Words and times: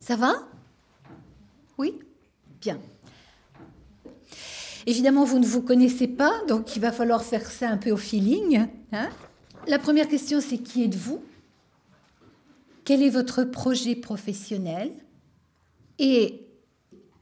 Ça 0.00 0.16
va? 0.16 0.48
Oui? 1.76 1.98
Bien. 2.60 2.78
Évidemment, 4.86 5.24
vous 5.24 5.38
ne 5.38 5.46
vous 5.46 5.62
connaissez 5.62 6.08
pas, 6.08 6.32
donc 6.46 6.76
il 6.76 6.80
va 6.80 6.92
falloir 6.92 7.22
faire 7.22 7.50
ça 7.50 7.68
un 7.68 7.76
peu 7.76 7.90
au 7.90 7.96
feeling. 7.96 8.66
Hein? 8.92 9.10
La 9.66 9.78
première 9.78 10.08
question, 10.08 10.40
c'est 10.40 10.58
qui 10.58 10.84
êtes-vous? 10.84 11.22
Quel 12.84 13.02
est 13.02 13.10
votre 13.10 13.44
projet 13.44 13.96
professionnel? 13.96 14.92
Et 15.98 16.48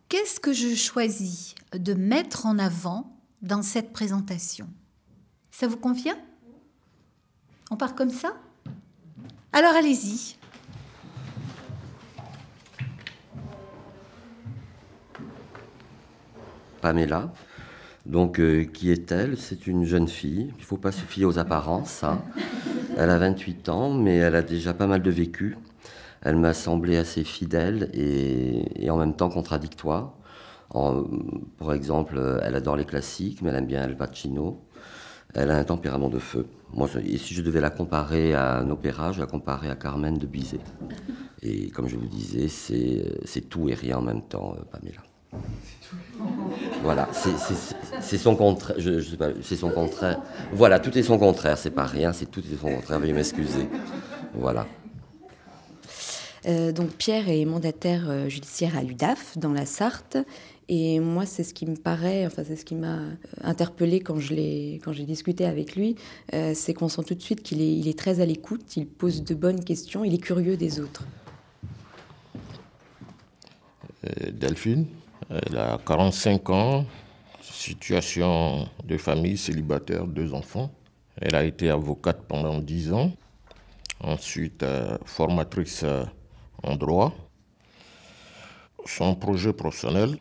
qu'est-ce 0.09 0.39
que 0.39 0.53
je 0.53 0.75
choisis 0.77 1.57
de 1.73 1.95
mettre 1.95 2.47
en 2.47 2.59
avant 2.59 3.19
dans 3.43 3.63
cette 3.63 3.93
présentation? 3.93 4.69
Ça 5.51 5.67
vous 5.67 5.79
convient? 5.79 6.19
On 7.71 7.77
part 7.77 7.97
comme 7.97 8.11
ça? 8.11 8.37
Alors 9.53 9.75
allez-y. 9.75 10.37
Pamela. 16.87 17.33
Donc, 18.07 18.39
euh, 18.39 18.63
qui 18.65 18.93
est-elle 18.93 19.37
C'est 19.37 19.67
une 19.67 19.85
jeune 19.85 20.07
fille. 20.07 20.53
Il 20.57 20.61
ne 20.61 20.65
faut 20.65 20.77
pas 20.77 20.93
se 20.93 21.01
fier 21.05 21.25
aux 21.25 21.37
apparences. 21.41 22.05
hein. 22.05 22.23
Elle 22.97 23.11
a 23.11 23.19
28 23.19 23.69
ans, 23.71 23.93
mais 23.93 24.15
elle 24.17 24.37
a 24.37 24.43
déjà 24.43 24.73
pas 24.73 24.87
mal 24.87 25.03
de 25.03 25.11
vécu. 25.11 25.59
Elle 26.23 26.37
m'a 26.37 26.55
semblé 26.55 26.97
assez 26.97 27.25
fidèle 27.25 27.91
et, 27.93 28.85
et 28.85 28.89
en 28.91 28.97
même 28.99 29.15
temps 29.15 29.29
contradictoire. 29.29 30.13
En- 30.71 31.03
pour 31.59 31.73
exemple, 31.75 32.15
euh, 32.17 32.39
elle 32.43 32.55
adore 32.55 32.77
les 32.77 32.85
classiques, 32.87 33.43
mais 33.43 33.51
elle 33.51 33.57
aime 33.57 33.67
bien 33.67 33.83
Al 33.83 33.97
Pacino. 33.97 34.63
Elle 35.35 35.51
a 35.51 35.57
un 35.59 35.65
tempérament 35.65 36.09
de 36.09 36.19
feu. 36.21 36.47
Moi, 36.73 36.89
je- 36.91 37.01
et 37.01 37.19
si 37.19 37.35
je 37.35 37.43
devais 37.43 37.61
la 37.61 37.71
comparer 37.71 38.33
à 38.33 38.59
un 38.61 38.71
opéra, 38.71 39.11
je 39.13 39.21
la 39.21 39.27
comparais 39.27 39.69
à 39.69 39.75
Carmen 39.77 40.17
de 40.17 40.27
Bizet. 40.27 40.61
Et 41.43 41.69
comme 41.71 41.89
je 41.89 41.97
vous 41.97 42.07
disais, 42.07 42.47
c'est 42.49 43.19
c'est 43.25 43.43
tout 43.51 43.69
et 43.69 43.75
rien 43.75 43.99
en 43.99 44.03
même 44.03 44.23
temps, 44.23 44.55
euh, 44.57 44.63
Pamela. 44.73 45.03
C'est 47.13 47.55
c'est 48.01 48.19
son 48.19 48.37
contraire. 48.37 48.77
Je, 48.79 49.01
je 49.01 49.11
sais 49.11 49.17
pas, 49.17 49.31
c'est 49.43 49.57
son 49.57 49.71
contraire. 49.71 50.21
Voilà, 50.53 50.79
tout 50.79 50.97
est 50.97 51.03
son 51.03 51.19
contraire. 51.19 51.59
C'est 51.59 51.71
pas 51.71 51.87
rien, 51.87 52.13
c'est 52.13 52.27
tout 52.27 52.41
est 52.41 52.61
son 52.61 52.75
contraire. 52.75 52.99
Veuillez 52.99 53.13
m'excuser. 53.13 53.69
Voilà. 54.35 54.67
Euh, 56.47 56.71
donc 56.73 56.91
Pierre 56.91 57.29
est 57.29 57.45
mandataire 57.45 58.09
euh, 58.09 58.29
judiciaire 58.29 58.77
à 58.77 58.83
l'UDAF 58.83 59.37
dans 59.39 59.53
la 59.53 59.67
Sarthe. 59.67 60.19
Et 60.69 60.99
moi, 60.99 61.27
c'est 61.27 61.45
ce 61.45 61.55
qui 61.55 61.65
me 61.65 61.77
paraît, 61.77 62.27
enfin 62.27 62.43
c'est 62.45 62.57
ce 62.57 62.65
qui 62.65 62.75
m'a 62.75 62.99
interpellé 63.43 64.01
quand 64.01 64.19
je 64.19 64.35
l'ai, 64.35 64.81
quand 64.85 64.93
j'ai 64.93 65.05
discuté 65.05 65.45
avec 65.45 65.77
lui, 65.77 65.95
euh, 66.35 66.53
c'est 66.57 66.75
qu'on 66.75 66.89
sent 66.89 67.05
tout 67.05 67.15
de 67.15 67.23
suite 67.23 67.43
qu'il 67.45 67.61
est, 67.61 67.73
il 67.73 67.87
est 67.87 67.97
très 67.97 68.19
à 68.21 68.27
l'écoute, 68.27 68.77
il 68.77 68.87
pose 68.87 69.23
de 69.23 69.35
bonnes 69.37 69.63
questions, 69.63 70.03
il 70.03 70.13
est 70.13 70.19
curieux 70.19 70.57
des 70.57 70.81
autres. 70.81 71.05
Euh, 74.05 74.31
Delphine? 74.33 74.87
Elle 75.29 75.59
a 75.59 75.79
45 75.85 76.51
ans, 76.51 76.85
situation 77.43 78.69
de 78.85 78.97
famille 78.97 79.37
célibataire, 79.37 80.07
deux 80.07 80.33
enfants. 80.35 80.71
Elle 81.21 81.35
a 81.35 81.45
été 81.45 81.71
avocate 81.71 82.23
pendant 82.29 82.59
10 82.59 82.93
ans, 82.93 83.13
ensuite 84.01 84.63
euh, 84.63 84.97
formatrice 85.05 85.83
euh, 85.83 86.05
en 86.63 86.77
droit. 86.77 87.13
Son 88.85 89.17
projet 89.17 89.53
professionnel, 89.53 90.17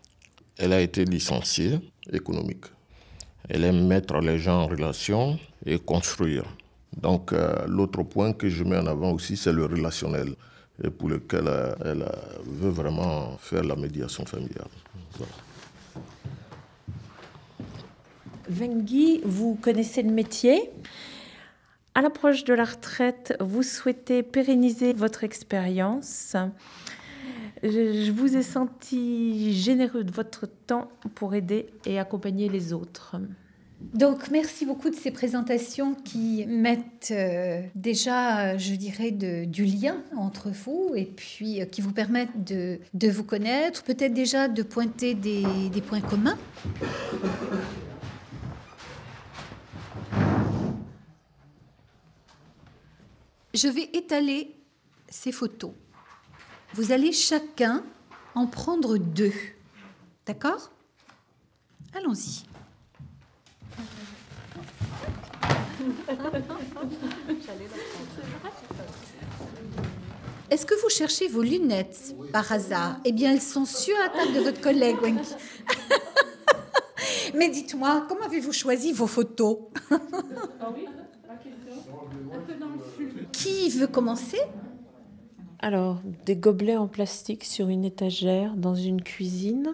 elle 0.58 0.74
a 0.74 0.82
été 0.82 1.06
licenciée 1.06 1.80
économique. 2.12 2.66
Elle 3.48 3.64
aime 3.64 3.86
mettre 3.86 4.18
les 4.20 4.40
gens 4.40 4.64
en 4.64 4.68
relation 4.68 5.38
et 5.66 5.78
construire. 5.78 6.46
Donc 6.98 7.32
euh, 7.32 7.66
l'autre 7.68 8.02
point 8.02 8.34
que 8.34 8.50
je 8.50 8.64
mets 8.64 8.78
en 8.78 8.88
avant 8.88 9.12
aussi, 9.12 9.38
c'est 9.38 9.54
le 9.54 9.66
relationnel, 9.66 10.34
et 10.84 10.90
pour 10.90 11.10
lequel 11.10 11.48
euh, 11.48 11.74
elle 11.84 12.02
euh, 12.02 12.42
veut 12.46 12.70
vraiment 12.70 13.38
faire 13.38 13.64
la 13.64 13.76
médiation 13.76 14.26
familiale. 14.26 14.68
Vengui, 18.50 19.22
vous 19.24 19.58
connaissez 19.62 20.04
le 20.04 20.12
métier. 20.12 20.70
À 21.94 22.02
l'approche 22.02 22.44
de 22.44 22.54
la 22.54 22.66
retraite, 22.66 23.36
vous 23.40 23.64
souhaitez 23.64 24.22
pérenniser 24.22 24.94
votre 24.94 25.24
expérience. 25.24 26.36
Je 27.64 28.12
vous 28.12 28.36
ai 28.36 28.44
senti 28.44 29.54
généreux 29.54 30.04
de 30.04 30.12
votre 30.12 30.46
temps 30.46 30.90
pour 31.16 31.34
aider 31.34 31.68
et 31.86 31.98
accompagner 31.98 32.50
les 32.50 32.74
autres. 32.74 33.16
Donc, 33.94 34.30
merci 34.30 34.66
beaucoup 34.66 34.90
de 34.90 34.96
ces 34.96 35.12
présentations 35.12 35.96
qui 35.96 36.46
mettent 36.46 37.10
euh, 37.12 37.62
déjà, 37.76 38.40
euh, 38.40 38.58
je 38.58 38.76
dirais, 38.76 39.12
du 39.12 39.66
lien 39.66 40.04
entre 40.18 40.50
vous 40.50 40.92
et 40.96 41.06
puis 41.06 41.62
euh, 41.62 41.66
qui 41.66 41.82
vous 41.82 41.92
permettent 41.92 42.44
de, 42.44 42.80
vous 43.10 43.24
connaître, 43.24 43.84
peut-être 43.84 44.14
déjà 44.14 44.48
de 44.48 44.64
pointer 44.64 45.14
des 45.14 45.82
points 45.88 46.02
communs. 46.02 46.38
Je 53.54 53.68
vais 53.70 53.90
étaler 53.94 54.54
ces 55.08 55.32
photos. 55.32 55.72
Vous 56.74 56.92
allez 56.92 57.14
chacun 57.14 57.84
en 58.34 58.48
prendre 58.48 58.98
deux. 58.98 59.32
D'accord? 60.26 60.72
Allons-y. 61.94 62.55
Est-ce 70.50 70.66
que 70.66 70.80
vous 70.82 70.90
cherchez 70.90 71.28
vos 71.28 71.42
lunettes 71.42 72.16
par 72.32 72.52
hasard? 72.52 72.98
Eh 73.04 73.12
bien, 73.12 73.32
elles 73.32 73.42
sont 73.42 73.66
sur 73.66 73.96
la 73.98 74.10
table 74.10 74.34
de 74.34 74.40
votre 74.42 74.62
collègue, 74.62 74.98
Wendy. 75.02 75.36
Mais 77.36 77.50
dites-moi, 77.50 78.06
comment 78.08 78.26
avez-vous 78.26 78.54
choisi 78.54 78.94
vos 78.94 79.08
photos? 79.08 79.58
Qui 83.32 83.70
veut 83.70 83.88
commencer? 83.88 84.40
Alors, 85.60 86.00
des 86.26 86.36
gobelets 86.36 86.78
en 86.78 86.88
plastique 86.88 87.44
sur 87.44 87.70
une 87.70 87.86
étagère 87.86 88.56
dans 88.56 88.76
une 88.76 89.02
cuisine. 89.02 89.74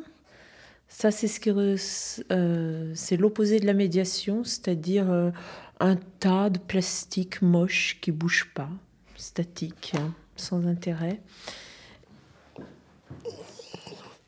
Ça, 0.88 1.12
c'est 1.12 1.28
ce 1.28 1.40
qui 1.40 1.52
re- 1.52 2.24
euh, 2.32 2.92
c'est 2.96 3.18
l'opposé 3.18 3.60
de 3.60 3.66
la 3.66 3.74
médiation, 3.74 4.44
c'est-à-dire 4.44 5.12
euh, 5.12 5.32
un 5.82 5.96
tas 6.20 6.50
de 6.50 6.60
plastique 6.60 7.42
moche 7.42 7.98
qui 8.02 8.12
bouge 8.12 8.52
pas, 8.54 8.70
statique, 9.16 9.94
hein, 9.98 10.14
sans 10.36 10.66
intérêt. 10.68 11.20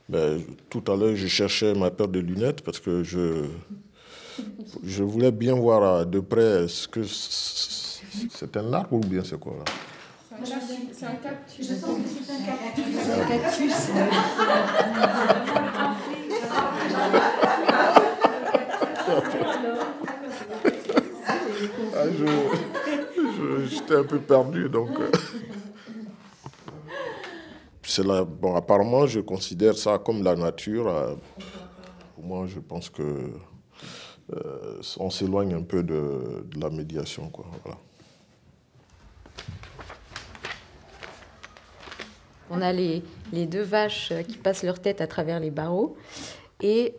Ben, 0.10 0.42
tout 0.70 0.84
à 0.92 0.96
l'heure, 0.96 1.16
je 1.16 1.28
cherchais 1.28 1.74
ma 1.76 1.90
paire 1.92 2.08
de 2.08 2.20
lunettes 2.20 2.62
parce 2.62 2.80
que 2.80 3.04
je, 3.04 3.46
je 4.84 5.04
voulais 5.04 5.32
bien 5.32 5.54
voir 5.56 6.00
à 6.00 6.06
de 6.06 6.20
près 6.20 6.68
ce 6.68 6.88
que 6.88 7.04
c'est 7.04 8.58
un 8.58 8.74
arbre 8.74 8.94
ou 8.94 9.00
bien 9.00 9.24
c'est 9.24 9.40
quoi 9.40 9.54
là? 9.58 9.64
Ah, 21.96 22.06
je- 22.18 23.66
je- 23.68 23.83
Un 23.96 24.04
peu 24.04 24.20
perdu 24.20 24.70
donc. 24.70 24.90
euh. 25.00 25.12
La, 28.04 28.24
bon, 28.24 28.56
apparemment, 28.56 29.06
je 29.06 29.20
considère 29.20 29.78
ça 29.78 30.00
comme 30.00 30.24
la 30.24 30.36
nature. 30.36 30.88
euh, 30.88 31.14
moi, 32.18 32.48
je 32.48 32.60
pense 32.60 32.90
que 32.90 33.04
euh, 34.34 34.82
on 34.98 35.12
s'éloigne 35.12 35.54
un 35.54 35.62
peu 35.62 35.84
de, 35.84 36.44
la 36.60 36.72
médiation. 36.72 37.30
Quoi. 37.30 37.46
Voilà. 37.64 37.78
On 42.50 42.62
a 42.62 42.72
les, 42.74 43.04
les 43.32 43.46
deux 43.46 43.62
vaches 43.62 44.12
qui 44.28 44.38
passent 44.38 44.64
leur 44.64 44.80
tête 44.80 45.00
à 45.02 45.08
travers 45.08 45.40
les 45.40 45.52
barreaux. 45.52 45.96
Et 46.62 46.96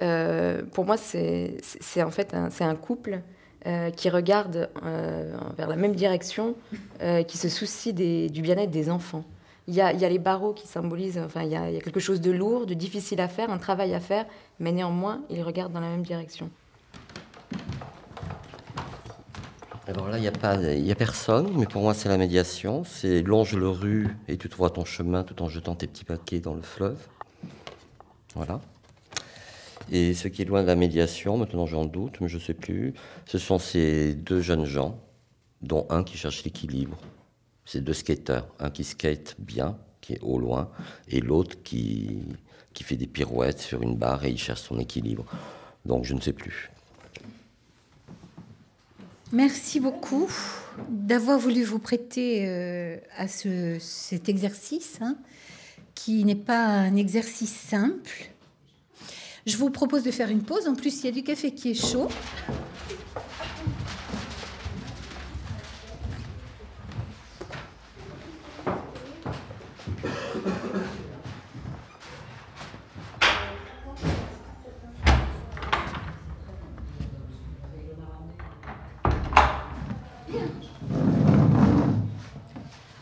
pour 0.72 0.84
moi, 0.84 0.96
c'est 0.96 2.02
en 2.02 2.10
fait 2.10 2.34
un, 2.34 2.50
un 2.60 2.76
couple 2.76 3.20
euh, 3.66 3.90
qui 3.90 4.10
regarde 4.10 4.68
euh, 4.84 5.34
vers 5.56 5.68
la 5.68 5.76
même 5.76 5.94
direction, 5.94 6.54
euh, 7.00 7.22
qui 7.22 7.38
se 7.38 7.48
soucie 7.48 7.92
des- 7.92 8.28
du 8.28 8.42
bien-être 8.42 8.70
des 8.70 8.90
enfants. 8.90 9.24
Il 9.66 9.74
y, 9.74 9.80
a, 9.80 9.92
les 9.92 10.18
barreaux 10.18 10.52
qui 10.52 10.66
symbolisent, 10.66 11.18
enfin, 11.18 11.42
il 11.42 11.48
y, 11.48 11.56
a, 11.56 11.80
quelque 11.80 11.98
chose 11.98 12.20
de 12.20 12.30
lourd, 12.30 12.66
de 12.66 12.74
difficile 12.74 13.22
à 13.22 13.28
faire, 13.28 13.50
un 13.50 13.56
travail 13.56 13.94
à 13.94 14.00
faire, 14.00 14.26
mais 14.60 14.72
néanmoins, 14.72 15.22
ils 15.30 15.42
regardent 15.42 15.72
dans 15.72 15.80
la 15.80 15.88
même 15.88 16.02
direction. 16.02 16.50
Alors 19.88 20.08
là, 20.08 20.18
il 20.18 20.20
n'y 20.20 20.28
a, 20.28 20.92
a 20.92 20.94
personne, 20.94 21.50
mais 21.56 21.64
pour 21.64 21.80
moi, 21.80 21.94
c'est 21.94 22.10
la 22.10 22.18
médiation. 22.18 22.84
C'est 22.84 23.22
longe 23.22 23.54
le 23.54 23.68
rue 23.68 24.14
et 24.28 24.36
tu 24.36 24.50
trouveras 24.50 24.70
ton 24.70 24.84
chemin 24.84 25.24
tout 25.24 25.42
en 25.42 25.48
jetant 25.48 25.74
tes 25.74 25.86
petits 25.86 26.04
paquets 26.04 26.40
dans 26.40 26.54
le 26.54 26.62
fleuve. 26.62 26.98
Voilà. 28.34 28.60
Et 29.90 30.14
ce 30.14 30.28
qui 30.28 30.42
est 30.42 30.44
loin 30.44 30.62
de 30.62 30.66
la 30.66 30.76
médiation, 30.76 31.36
maintenant 31.36 31.66
j'en 31.66 31.84
doute, 31.84 32.20
mais 32.20 32.28
je 32.28 32.36
ne 32.36 32.42
sais 32.42 32.54
plus, 32.54 32.94
ce 33.26 33.38
sont 33.38 33.58
ces 33.58 34.14
deux 34.14 34.40
jeunes 34.40 34.64
gens, 34.64 34.98
dont 35.62 35.86
un 35.90 36.04
qui 36.04 36.16
cherche 36.16 36.44
l'équilibre. 36.44 36.98
Ces 37.66 37.80
deux 37.80 37.92
skateurs, 37.92 38.48
un 38.58 38.70
qui 38.70 38.84
skate 38.84 39.36
bien, 39.38 39.78
qui 40.00 40.14
est 40.14 40.20
au 40.22 40.38
loin, 40.38 40.70
et 41.08 41.20
l'autre 41.20 41.56
qui, 41.62 42.18
qui 42.74 42.84
fait 42.84 42.96
des 42.96 43.06
pirouettes 43.06 43.60
sur 43.60 43.82
une 43.82 43.96
barre 43.96 44.24
et 44.24 44.30
il 44.30 44.38
cherche 44.38 44.62
son 44.62 44.78
équilibre. 44.78 45.24
Donc 45.84 46.04
je 46.04 46.14
ne 46.14 46.20
sais 46.20 46.32
plus. 46.32 46.70
Merci 49.32 49.80
beaucoup 49.80 50.30
d'avoir 50.88 51.38
voulu 51.38 51.62
vous 51.62 51.78
prêter 51.78 52.46
euh, 52.46 52.96
à 53.16 53.26
ce, 53.28 53.78
cet 53.80 54.28
exercice, 54.28 54.98
hein, 55.00 55.16
qui 55.94 56.24
n'est 56.24 56.34
pas 56.34 56.66
un 56.66 56.96
exercice 56.96 57.54
simple. 57.54 58.30
Je 59.46 59.58
vous 59.58 59.68
propose 59.68 60.02
de 60.02 60.10
faire 60.10 60.30
une 60.30 60.42
pause. 60.42 60.66
En 60.66 60.74
plus, 60.74 61.00
il 61.00 61.04
y 61.04 61.08
a 61.08 61.12
du 61.12 61.22
café 61.22 61.52
qui 61.52 61.70
est 61.70 61.74
chaud. 61.74 62.08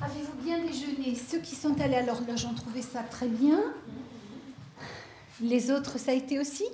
Avez-vous 0.00 0.42
bien 0.42 0.58
déjeuné? 0.58 1.14
Ceux 1.14 1.38
qui 1.38 1.54
sont 1.54 1.80
allés 1.80 1.94
à 1.94 2.02
l'horloge 2.02 2.44
ont 2.44 2.54
trouvé 2.54 2.82
ça 2.82 3.04
très 3.04 3.28
bien. 3.28 3.60
Les 5.42 5.70
autres, 5.72 5.98
ça 5.98 6.12
a 6.12 6.14
été 6.14 6.38
aussi 6.38 6.64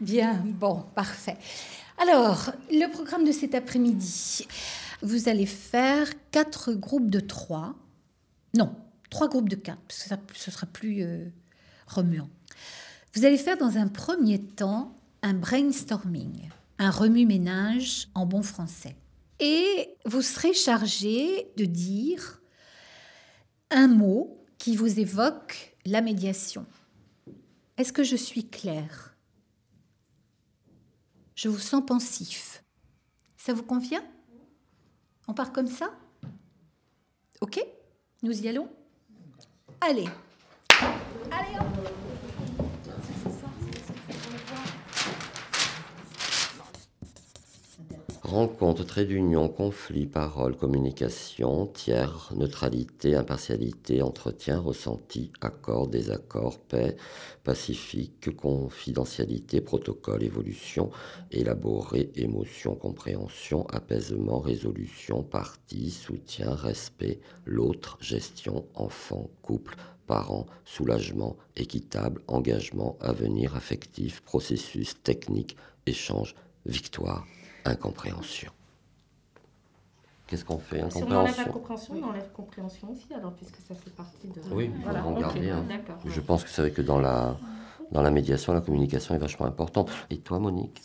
Bien, 0.00 0.42
bon, 0.44 0.84
parfait. 0.94 1.36
Alors, 1.98 2.52
le 2.70 2.90
programme 2.90 3.24
de 3.24 3.30
cet 3.30 3.54
après-midi, 3.54 4.48
vous 5.02 5.28
allez 5.28 5.46
faire 5.46 6.08
quatre 6.32 6.72
groupes 6.72 7.10
de 7.10 7.20
trois. 7.20 7.76
Non, 8.54 8.74
trois 9.10 9.28
groupes 9.28 9.48
de 9.48 9.54
quatre, 9.54 9.80
parce 9.86 10.02
que 10.02 10.08
ça, 10.08 10.18
ce 10.34 10.50
sera 10.50 10.66
plus 10.66 11.02
euh, 11.02 11.26
remuant. 11.86 12.28
Vous 13.14 13.24
allez 13.24 13.38
faire 13.38 13.58
dans 13.58 13.76
un 13.76 13.86
premier 13.86 14.40
temps 14.40 14.96
un 15.22 15.34
brainstorming, 15.34 16.48
un 16.78 16.90
remue-ménage 16.90 18.08
en 18.14 18.26
bon 18.26 18.42
français. 18.42 18.96
Et 19.38 19.94
vous 20.06 20.22
serez 20.22 20.54
chargé 20.54 21.52
de 21.56 21.66
dire 21.66 22.40
un 23.70 23.86
mot 23.86 24.44
qui 24.58 24.74
vous 24.74 24.98
évoque 24.98 25.71
la 25.84 26.00
médiation. 26.00 26.66
Est-ce 27.76 27.92
que 27.92 28.04
je 28.04 28.16
suis 28.16 28.48
claire? 28.48 29.16
Je 31.34 31.48
vous 31.48 31.58
sens 31.58 31.82
pensif. 31.84 32.62
Ça 33.36 33.52
vous 33.52 33.64
convient? 33.64 34.04
On 35.26 35.34
part 35.34 35.52
comme 35.52 35.66
ça? 35.66 35.92
Ok? 37.40 37.60
Nous 38.22 38.42
y 38.42 38.48
allons? 38.48 38.68
Allez. 39.80 40.08
Allez, 41.30 41.58
hop 41.58 42.01
Rencontre, 48.32 48.86
trait 48.86 49.04
d'union, 49.04 49.50
conflit, 49.50 50.06
parole, 50.06 50.56
communication, 50.56 51.66
tiers, 51.66 52.32
neutralité, 52.34 53.14
impartialité, 53.14 54.00
entretien, 54.00 54.58
ressenti, 54.58 55.30
accord, 55.42 55.86
désaccord, 55.86 56.58
paix, 56.58 56.96
pacifique, 57.44 58.34
confidentialité, 58.34 59.60
protocole, 59.60 60.22
évolution, 60.22 60.90
élaboré, 61.30 62.10
émotion, 62.14 62.74
compréhension, 62.74 63.66
apaisement, 63.68 64.40
résolution, 64.40 65.22
partie, 65.22 65.90
soutien, 65.90 66.54
respect, 66.54 67.20
l'autre, 67.44 67.98
gestion, 68.00 68.64
enfant, 68.74 69.28
couple, 69.42 69.76
parents, 70.06 70.46
soulagement, 70.64 71.36
équitable, 71.54 72.22
engagement, 72.28 72.96
avenir, 73.02 73.56
affectif, 73.56 74.22
processus, 74.22 74.94
technique, 75.02 75.58
échange, 75.84 76.34
victoire, 76.64 77.26
incompréhension. 77.64 78.50
Qu'est-ce 80.26 80.44
qu'on 80.44 80.58
fait? 80.58 80.78
Si 80.90 81.02
on 81.02 81.10
enlève 81.10 81.38
Incompréhension 81.38 81.42
incompréhension, 81.50 81.94
on 82.02 82.08
enlève 82.08 82.32
compréhension 82.32 82.90
aussi, 82.90 83.12
alors, 83.14 83.32
puisque 83.32 83.56
ça 83.68 83.74
fait 83.74 83.90
partie 83.90 84.28
de. 84.28 84.40
Oui, 84.50 84.70
il 84.74 84.82
faut 84.82 84.82
voilà, 84.90 85.06
en 85.06 85.12
ok, 85.12 85.20
garder 85.20 85.50
un. 85.50 85.60
D'accord. 85.62 85.96
Je 86.06 86.20
pense 86.20 86.42
que 86.44 86.48
c'est 86.50 86.62
vrai 86.62 86.70
que 86.70 86.80
dans 86.82 86.98
la, 86.98 87.36
dans 87.90 88.02
la 88.02 88.10
médiation, 88.10 88.54
la 88.54 88.62
communication 88.62 89.14
est 89.14 89.18
vachement 89.18 89.46
importante. 89.46 89.90
Et 90.10 90.18
toi, 90.18 90.38
Monique? 90.38 90.82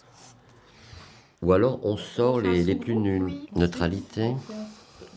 Ou 1.44 1.54
alors, 1.54 1.80
on 1.86 1.96
sort 1.98 2.42
les, 2.42 2.64
les 2.64 2.76
plus 2.76 2.96
nuls. 2.96 3.24
Oui, 3.24 3.48
Neutralité 3.56 4.36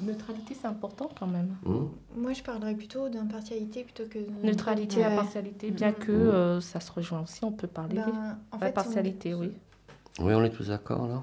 Neutralité, 0.03 0.57
c'est 0.59 0.67
important 0.67 1.11
quand 1.19 1.27
même. 1.27 1.57
hmm? 1.65 1.87
Moi, 2.17 2.33
je 2.33 2.43
parlerais 2.43 2.75
plutôt 2.75 3.09
d'impartialité 3.11 3.85
plutôt 3.85 4.05
que 4.09 4.19
de 4.19 4.47
Neutralité, 4.47 4.99
Ouais. 5.01 5.05
impartialité, 5.05 5.71
bien 5.71 5.93
que 5.93 6.13
Mhm. 6.13 6.29
euh, 6.29 6.61
ça 6.63 6.81
se 6.81 6.91
rejoint 6.93 7.21
aussi, 7.23 7.45
on 7.45 7.53
peut 7.53 7.67
parler. 7.67 7.97
Ben, 7.97 8.39
en 8.53 8.59
fait, 8.59 8.67
Impartialité, 8.67 9.35
oui. 9.35 9.53
Oui, 10.21 10.33
on 10.35 10.43
est 10.43 10.51
tous 10.51 10.69
d'accord, 10.69 11.07
là? 11.07 11.23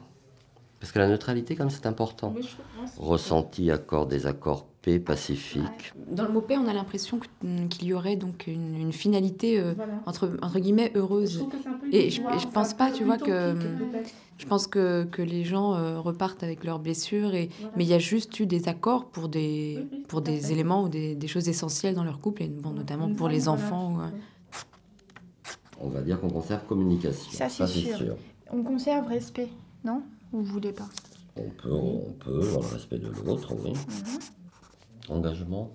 Parce 0.80 0.92
que 0.92 1.00
la 1.00 1.08
neutralité, 1.08 1.56
quand 1.56 1.64
même, 1.64 1.72
c'est 1.72 1.88
important. 1.88 2.34
Oui, 2.36 2.44
je 2.44 2.56
pense. 2.80 2.92
Ressenti, 2.98 3.72
accord, 3.72 4.06
désaccord, 4.06 4.68
paix, 4.84 5.00
pacifique. 5.00 5.94
Dans 6.12 6.24
le 6.24 6.32
mot 6.32 6.42
paix, 6.42 6.56
on 6.58 6.68
a 6.68 6.74
l'impression 6.74 7.20
mm, 7.44 7.68
qu'il 7.68 7.88
y 7.88 7.94
aurait 7.94 8.16
donc 8.16 8.46
une, 8.46 8.76
une 8.76 8.94
finalité 8.94 9.60
euh, 9.60 9.74
Voilà. 9.76 9.94
entre, 10.06 10.38
entre 10.42 10.60
guillemets 10.60 10.92
heureuse. 10.96 11.46
Et 11.92 12.12
je- 12.12 12.22
et 12.22 12.40
je 12.40 12.48
pense 12.48 12.76
pas, 12.76 12.92
tu 12.92 13.04
vois, 13.04 13.18
que- 13.18 13.54
peut-être. 13.54 14.12
Je 14.38 14.46
pense 14.46 14.68
que, 14.68 15.04
que 15.06 15.24
les 15.24 15.44
gens 15.44 15.74
euh, 15.74 16.00
repartent 16.00 16.44
avec 16.44 16.64
leurs 16.64 16.78
blessures, 16.78 17.34
et, 17.34 17.50
Voilà. 17.60 17.74
mais 17.76 17.84
il 17.86 17.90
y 17.90 17.94
a 17.96 18.00
juste 18.00 18.40
eu 18.40 18.46
des 18.46 18.68
accords 18.70 19.06
pour 19.06 19.30
des, 19.30 19.80
Oui, 19.80 19.88
oui, 19.92 20.06
pour 20.08 20.22
des 20.22 20.38
fait. 20.40 20.54
éléments 20.54 20.84
ou 20.84 20.90
des, 20.90 21.16
des 21.16 21.28
choses 21.28 21.50
essentielles 21.50 21.96
dans 21.96 22.04
leur 22.04 22.20
couple, 22.20 22.44
et 22.44 22.48
bon, 22.48 22.70
notamment 22.70 23.12
pour 23.12 23.30
les 23.30 23.48
enfants. 23.50 23.94
voilà. 23.96 24.12
ou, 24.12 25.86
euh, 25.86 25.86
On 25.86 25.90
va 25.90 26.02
dire 26.02 26.22
qu'on 26.22 26.30
conserve 26.30 26.66
communication. 26.68 27.32
Ça, 27.32 27.50
c'est 27.50 27.66
sûr. 27.66 28.16
On 28.52 28.62
conserve 28.62 29.08
respect, 29.08 29.50
non? 29.84 30.04
Ou 30.34 30.40
vous 30.40 30.44
voulez 30.54 30.74
pas 30.74 30.88
On 31.36 31.50
peut, 31.50 31.72
on 31.72 32.14
peut, 32.20 32.40
dans 32.54 32.62
le 32.62 32.68
respect 32.68 33.00
de 33.00 33.10
l'autre, 33.26 33.54
oui. 33.64 33.74
Engagement 35.10 35.72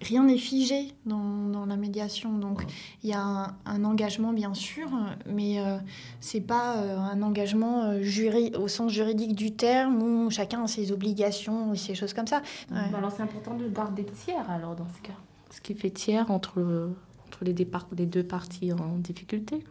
Rien 0.00 0.24
n'est 0.24 0.36
figé 0.36 0.88
dans, 1.06 1.48
dans 1.48 1.64
la 1.64 1.76
médiation, 1.76 2.36
donc 2.36 2.64
il 3.04 3.10
y 3.10 3.12
a 3.12 3.22
un, 3.22 3.54
un 3.66 3.84
engagement 3.84 4.32
bien 4.32 4.52
sûr, 4.52 4.88
mais 5.26 5.60
euh, 5.60 5.78
c'est 6.18 6.40
pas 6.40 6.78
euh, 6.78 6.98
un 6.98 7.22
engagement 7.22 7.84
euh, 7.84 8.02
juri- 8.02 8.52
au 8.56 8.66
sens 8.66 8.90
juridique 8.90 9.36
du 9.36 9.52
terme 9.52 10.02
où 10.02 10.28
chacun 10.28 10.64
a 10.64 10.66
ses 10.66 10.90
obligations 10.90 11.72
et 11.72 11.76
ces 11.76 11.94
choses 11.94 12.14
comme 12.14 12.26
ça. 12.26 12.42
Ouais. 12.72 12.78
Bah 12.90 12.98
Alors 12.98 13.12
c'est 13.12 13.22
important 13.22 13.54
de 13.56 13.68
garder 13.68 14.04
tiers 14.04 14.50
alors 14.50 14.74
dans 14.74 14.88
ce 14.88 15.00
cas. 15.06 15.14
Ce 15.52 15.60
qui 15.60 15.74
fait 15.74 15.90
tiers 15.90 16.32
entre, 16.32 16.90
entre 17.28 17.44
les, 17.44 17.52
départ- 17.54 17.86
les 17.96 18.06
deux 18.06 18.24
parties 18.24 18.72
en 18.72 18.96
difficulté. 18.98 19.62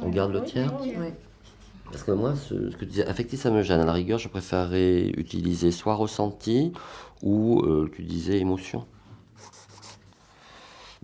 On 0.00 0.10
garde 0.10 0.32
le 0.32 0.44
tiers 0.44 0.72
oui, 0.80 0.92
oui. 0.96 1.08
Parce 1.90 2.02
que 2.02 2.10
moi, 2.12 2.34
ce, 2.34 2.70
ce 2.70 2.76
que 2.76 2.84
tu 2.84 2.90
disais, 2.90 3.06
affectif, 3.06 3.40
ça 3.40 3.50
me 3.50 3.62
gêne. 3.62 3.80
À 3.80 3.84
la 3.84 3.92
rigueur, 3.92 4.18
je 4.18 4.28
préférerais 4.28 5.06
utiliser 5.16 5.70
soit 5.70 5.94
ressenti 5.94 6.72
ou 7.22 7.60
euh, 7.60 7.88
tu 7.94 8.02
disais 8.02 8.38
émotion. 8.38 8.84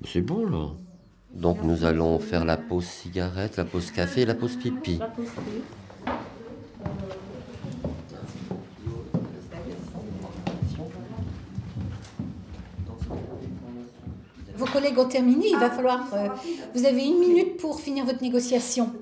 C'est 0.05 0.23
bon, 0.23 0.47
là. 0.47 0.69
Donc, 1.33 1.63
nous 1.63 1.85
allons 1.85 2.19
faire 2.19 2.45
la 2.45 2.57
pause 2.57 2.87
cigarette, 2.87 3.57
la 3.57 3.65
pause 3.65 3.93
café 3.93 4.23
et 4.23 4.27
la 4.27 4.35
pause 4.35 4.57
pipi. 4.57 4.97
La 4.97 5.07
pause. 5.07 5.29
Vos 14.57 14.67
collègues 14.67 14.99
ont 14.99 15.09
terminé, 15.09 15.47
il 15.49 15.59
va 15.59 15.71
falloir... 15.71 16.01
euh, 16.13 16.29
vous 16.75 16.85
avez 16.85 17.07
une 17.07 17.19
minute 17.19 17.57
pour 17.57 17.81
finir 17.81 18.05
votre 18.05 18.21
négociation. 18.21 18.93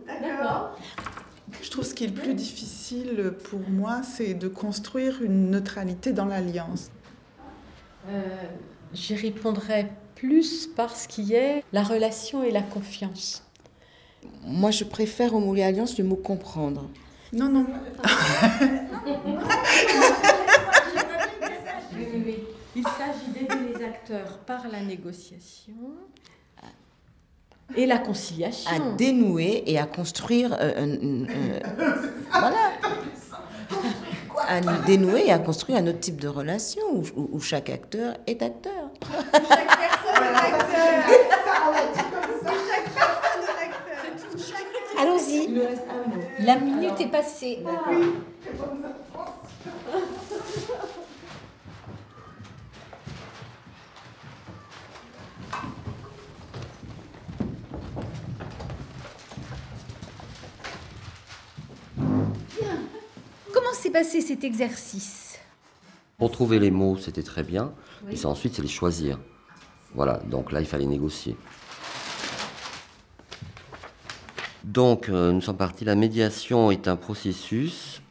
Je 1.69 1.73
trouve 1.75 1.85
ce 1.85 1.93
qui 1.93 2.05
est 2.05 2.07
le 2.07 2.15
plus 2.15 2.33
difficile 2.33 3.35
pour 3.45 3.61
moi, 3.69 4.01
c'est 4.03 4.33
de 4.33 4.49
construire 4.49 5.23
une 5.23 5.51
neutralité 5.51 6.15
dans 6.15 6.25
l'alliance. 6.25 6.91
Euh, 8.09 8.23
J'y 8.95 9.15
répondrai 9.15 9.87
plus 10.15 10.67
par 10.67 10.97
ce 10.97 11.07
qui 11.07 11.35
est 11.35 11.63
la 11.75 11.83
relation 11.83 12.43
et 12.43 12.53
la 12.53 12.63
confiance. 12.63 13.45
Moi, 14.45 14.71
je 14.71 14.85
préfère 14.85 15.35
au 15.35 15.41
mot 15.41 15.53
alliance 15.61 15.99
le 15.99 16.05
mot 16.05 16.17
comprendre. 16.17 16.89
Non, 17.35 17.51
non. 17.51 17.67
Il 22.75 22.83
s'agit 22.83 23.31
d'aider 23.35 23.75
les 23.75 23.85
acteurs 23.85 24.39
par 24.47 24.69
la 24.69 24.81
négociation 24.81 25.75
et 27.77 27.87
la 27.87 27.99
conciliation. 27.99 28.71
À 28.71 28.97
dénouer 28.97 29.63
et 29.67 29.79
à 29.79 29.87
construire. 29.87 30.57
euh, 30.61 30.73
un- 30.77 30.93
un- 30.93 31.25
un- 32.37 32.41
voilà. 32.41 32.73
À 34.49 34.61
dénouer 34.87 35.27
et 35.27 35.33
à 35.33 35.39
construire 35.39 35.79
un 35.79 35.87
autre 35.89 36.01
type 36.01 36.21
de 36.21 36.29
relation 36.29 36.83
où, 36.93 37.03
où- 37.17 37.29
où 37.33 37.41
chaque 37.41 37.69
acteur 37.71 38.15
est 38.27 38.41
acteur. 38.43 38.91
Allons-y. 45.01 45.49
La 46.45 46.57
minute 46.57 47.01
est 47.01 47.07
passée. 47.11 47.59
S'est 63.89 63.93
passé 63.93 64.21
cet 64.21 64.45
exercice 64.45 65.39
Pour 66.19 66.31
trouver 66.31 66.59
les 66.59 66.71
mots, 66.71 66.99
c'était 66.99 67.23
très 67.23 67.43
bien. 67.43 67.73
Et 68.11 68.27
ensuite, 68.27 68.55
c'est 68.55 68.61
les 68.61 68.69
choisir. 68.69 69.19
Voilà, 69.95 70.19
donc 70.31 70.53
là, 70.53 70.61
il 70.61 70.67
fallait 70.67 70.85
négocier. 70.85 71.37
Donc, 74.63 75.09
euh, 75.09 75.33
nous 75.33 75.41
sommes 75.41 75.57
partis. 75.57 75.87
La 75.87 75.95
médiation 75.95 76.71
est 76.71 76.87
un 76.87 76.97
processus 76.97 78.03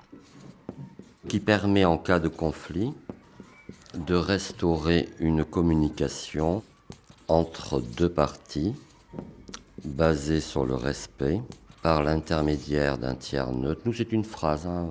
qui 1.27 1.39
permet, 1.39 1.85
en 1.85 1.99
cas 1.99 2.19
de 2.19 2.27
conflit, 2.27 2.91
de 3.93 4.15
restaurer 4.15 5.09
une 5.19 5.45
communication 5.45 6.63
entre 7.27 7.81
deux 7.81 8.09
parties 8.09 8.73
basée 9.85 10.41
sur 10.41 10.65
le 10.65 10.73
respect 10.73 11.39
par 11.83 12.01
l'intermédiaire 12.01 12.97
d'un 12.97 13.13
tiers 13.13 13.51
neutre. 13.51 13.81
Nous, 13.85 13.93
c'est 13.93 14.11
une 14.11 14.25
phrase, 14.25 14.65
hein, 14.65 14.87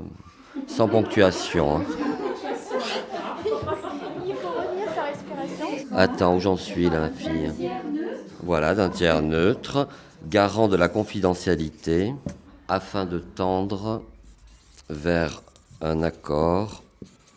sans 0.66 0.88
ponctuation. 0.88 1.78
Hein. 1.78 1.84
Attends, 5.92 6.36
où 6.36 6.40
j'en 6.40 6.56
suis 6.56 6.90
là, 6.90 7.00
ma 7.00 7.10
fille 7.10 7.52
Voilà, 8.42 8.74
d'un 8.74 8.90
tiers 8.90 9.22
neutre, 9.22 9.88
garant 10.28 10.68
de 10.68 10.76
la 10.76 10.88
confidentialité, 10.88 12.14
afin 12.68 13.06
de 13.06 13.18
tendre 13.18 14.02
vers 14.90 15.42
un 15.80 16.02
accord 16.02 16.82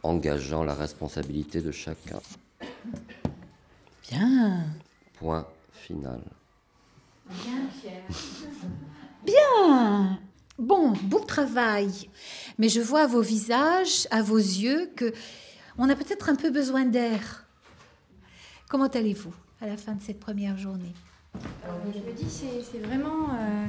engageant 0.04 0.64
la 0.64 0.74
responsabilité 0.74 1.62
de 1.62 1.72
chacun. 1.72 2.20
Bien. 4.10 4.66
Point 5.20 5.46
final. 5.72 6.22
Bien, 7.30 7.62
Pierre. 7.80 8.04
Bien. 9.26 10.20
Bon, 10.60 10.92
beau 11.04 11.20
travail. 11.20 12.10
Mais 12.58 12.68
je 12.68 12.82
vois 12.82 13.04
à 13.04 13.08
vos 13.08 13.22
visages, 13.22 14.08
à 14.12 14.22
vos 14.22 14.38
yeux, 14.38 14.92
que 14.96 15.14
on 15.78 15.90
a 15.90 15.96
peut-être 15.96 16.30
un 16.30 16.36
peu 16.36 16.52
besoin 16.52 16.86
d'air. 16.86 17.46
Comment 18.70 18.88
allez-vous 18.88 19.34
à 19.62 19.68
la 19.68 19.78
fin 19.78 19.94
de 19.94 20.02
cette 20.02 20.20
première 20.20 20.58
journée? 20.58 20.94
Je 21.34 22.00
me 22.00 22.14
dis, 22.14 22.30
c'est 22.30 22.80
vraiment 22.80 23.30
euh, 23.30 23.68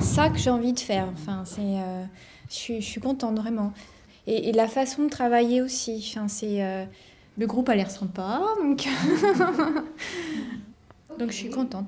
ça 0.00 0.28
que 0.28 0.38
j'ai 0.38 0.50
envie 0.50 0.72
de 0.72 0.80
faire. 0.80 1.08
Enfin, 1.12 1.42
c'est, 1.44 1.60
euh, 1.60 2.04
je, 2.48 2.80
suis, 2.80 3.00
contente 3.00 3.38
vraiment. 3.38 3.72
Et, 4.28 4.50
et, 4.50 4.52
la 4.52 4.68
façon 4.68 5.04
de 5.04 5.08
travailler 5.08 5.62
aussi. 5.62 6.04
Enfin, 6.08 6.28
c'est, 6.28 6.62
euh, 6.62 6.84
le 7.38 7.46
groupe 7.46 7.68
a 7.68 7.74
l'air 7.74 7.90
sympa, 7.90 8.40
donc, 8.62 8.86
donc 11.18 11.30
je 11.30 11.36
suis 11.36 11.50
contente. 11.50 11.86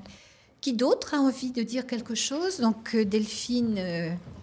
Qui 0.65 0.73
d'autre 0.73 1.13
a 1.13 1.17
envie 1.17 1.51
de 1.51 1.61
dire 1.61 1.85
quelque 1.85 2.15
chose? 2.15 2.59
Donc 2.59 2.95
Delphine. 2.95 3.79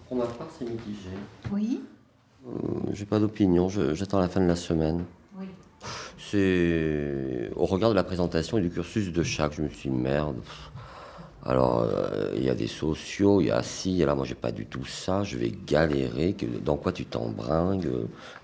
Pour 0.07 0.15
ma 0.15 0.23
part, 0.23 0.47
c'est 0.57 0.63
mitigé. 0.63 1.09
Oui. 1.51 1.81
j'ai 2.93 3.03
pas 3.03 3.19
d'opinion. 3.19 3.67
J'attends 3.67 4.19
la 4.19 4.29
fin 4.29 4.39
de 4.39 4.45
la 4.45 4.55
semaine. 4.55 5.03
Oui. 5.37 5.47
C'est 6.17 7.51
au 7.57 7.65
regard 7.65 7.89
de 7.89 7.95
la 7.95 8.05
présentation 8.05 8.57
et 8.57 8.61
du 8.61 8.69
cursus 8.69 9.11
de 9.11 9.21
chaque, 9.21 9.51
je 9.51 9.63
me 9.63 9.67
suis 9.67 9.89
dit, 9.89 9.95
merde. 9.97 10.37
Alors, 11.43 11.81
euh, 11.81 12.31
il 12.37 12.45
y 12.45 12.49
a 12.49 12.55
des 12.55 12.67
sociaux, 12.67 13.41
il 13.41 13.47
y 13.47 13.51
a 13.51 13.61
ci, 13.61 14.01
et 14.01 14.05
là, 14.05 14.15
moi, 14.15 14.23
j'ai 14.23 14.33
pas 14.33 14.53
du 14.53 14.65
tout 14.65 14.85
ça, 14.85 15.23
je 15.23 15.37
vais 15.37 15.51
galérer, 15.67 16.35
que, 16.35 16.45
dans 16.45 16.77
quoi 16.77 16.93
tu 16.93 17.03
t'embringues 17.03 17.89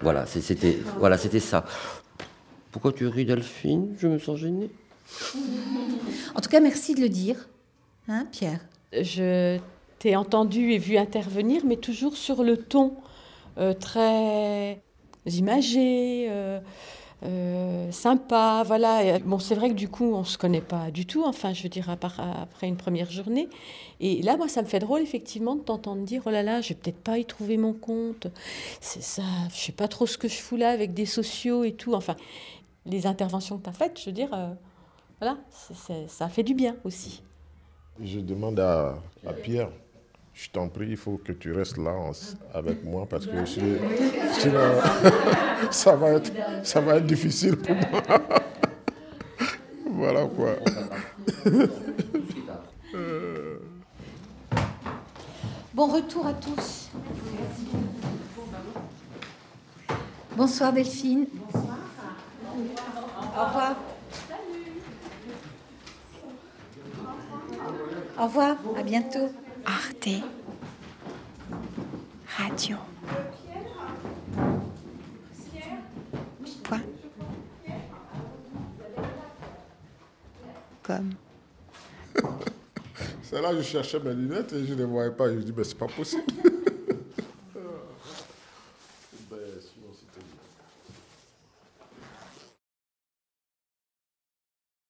Voilà, 0.02 0.26
c'était 0.26 0.80
voilà, 0.98 1.18
c'était 1.18 1.40
ça. 1.40 1.64
Pourquoi 2.74 2.92
tu 2.92 3.08
ris, 3.08 3.24
Delphine? 3.24 3.96
Je 3.98 4.10
me 4.10 4.20
sens 4.20 4.38
gênée. 4.38 4.70
En 6.36 6.42
tout 6.42 6.50
cas, 6.50 6.60
merci 6.60 6.94
de 6.94 7.00
le 7.00 7.08
dire, 7.08 7.48
hein, 8.10 8.28
Pierre? 8.32 8.60
Je 8.92 9.60
t'ai 10.00 10.16
entendu 10.16 10.72
et 10.72 10.78
vu 10.78 10.98
intervenir, 10.98 11.64
mais 11.66 11.78
toujours 11.78 12.18
sur 12.18 12.44
le 12.44 12.58
ton 12.58 12.96
euh, 13.58 13.74
très 13.74 14.82
imagé. 15.26 16.28
Euh, 16.30 16.60
euh, 17.24 17.92
sympa, 17.92 18.64
voilà. 18.66 19.20
Bon, 19.20 19.40
c'est 19.40 19.56
vrai 19.56 19.70
que 19.70 19.74
du 19.74 19.90
coup, 19.90 20.14
on 20.14 20.24
se 20.24 20.38
connaît 20.38 20.62
pas 20.62 20.90
du 20.90 21.06
tout, 21.06 21.24
enfin, 21.26 21.54
je 21.54 21.64
veux 21.64 21.70
dire, 21.70 21.90
après 21.90 22.68
une 22.68 22.78
première 22.78 23.12
journée. 23.12 23.50
Et 24.00 24.22
là, 24.22 24.38
moi, 24.38 24.48
ça 24.48 24.62
me 24.62 24.68
fait 24.68 24.80
drôle, 24.80 25.02
effectivement, 25.02 25.56
de 25.56 25.62
t'entendre 25.62 26.04
dire, 26.04 26.24
oh 26.26 26.30
là 26.30 26.44
là, 26.44 26.62
je 26.62 26.70
vais 26.70 26.76
peut-être 26.76 27.04
pas 27.04 27.18
y 27.18 27.26
trouver 27.26 27.58
mon 27.58 27.74
compte. 27.74 28.28
C'est 28.80 29.04
ça, 29.04 29.24
je 29.54 29.58
sais 29.58 29.72
pas 29.74 29.90
trop 29.90 30.08
ce 30.08 30.18
que 30.18 30.30
je 30.30 30.38
fous 30.38 30.56
là 30.56 30.70
avec 30.70 30.94
des 30.94 31.06
sociaux 31.06 31.66
et 31.66 31.74
tout. 31.74 31.94
Enfin, 31.94 32.16
les 32.86 33.06
interventions 33.06 33.58
que 33.58 33.64
tu 33.64 33.70
as 33.70 33.74
faites, 33.74 34.00
je 34.00 34.06
veux 34.06 34.14
dire, 34.14 34.30
voilà, 35.20 35.38
ça 36.08 36.30
fait 36.30 36.44
du 36.44 36.54
bien 36.54 36.78
aussi. 36.86 37.22
Je 38.04 38.20
demande 38.20 38.60
à, 38.60 38.96
à 39.26 39.34
Pierre 39.34 39.70
je 40.40 40.50
t'en 40.50 40.70
prie, 40.70 40.88
il 40.92 40.98
faut 40.98 41.18
que 41.18 41.34
tu 41.34 41.52
restes 41.52 41.78
là 41.78 41.94
avec 42.54 42.82
moi 42.86 43.06
parce 43.10 43.26
que 43.26 43.46
sinon, 43.46 43.78
ça, 45.70 45.96
va 45.98 46.12
être, 46.12 46.32
ça 46.64 46.80
va 46.80 46.96
être 46.96 47.06
difficile 47.06 47.58
pour 47.58 47.76
moi. 47.76 48.02
voilà 49.92 50.26
quoi. 50.28 50.56
Bon 55.74 55.88
retour 55.88 56.28
à 56.28 56.34
tous. 56.34 56.90
Bonsoir 60.36 60.74
Delphine. 60.74 61.26
Bonsoir. 61.54 61.78
Au 63.38 63.46
revoir. 63.46 63.76
Au 68.20 68.24
revoir, 68.24 68.58
à 68.78 68.84
bientôt. 68.84 69.30
Arte 69.66 70.10
Radio. 72.38 72.76
Point. 76.64 76.82
Comme. 80.84 81.14
C'est 83.24 83.42
là 83.42 83.52
que 83.52 83.58
je 83.58 83.62
cherchais 83.62 84.00
mes 84.02 84.14
lunettes 84.14 84.52
et 84.52 84.66
je 84.66 84.74
ne 84.74 84.80
les 84.80 84.86
voyais 84.86 85.12
pas. 85.12 85.30
je 85.30 85.36
dis, 85.40 85.54
mais 85.56 85.64
c'est 85.64 85.78
pas 85.78 85.88
possible. 85.88 86.24